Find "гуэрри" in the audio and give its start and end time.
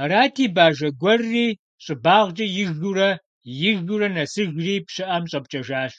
1.00-1.46